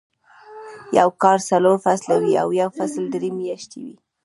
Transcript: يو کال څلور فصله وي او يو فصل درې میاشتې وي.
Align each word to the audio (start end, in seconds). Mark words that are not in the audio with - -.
يو 0.99 1.09
کال 1.21 1.37
څلور 1.49 1.77
فصله 1.85 2.15
وي 2.25 2.33
او 2.41 2.49
يو 2.61 2.69
فصل 2.77 3.03
درې 3.15 3.29
میاشتې 3.39 3.79
وي. 3.85 3.95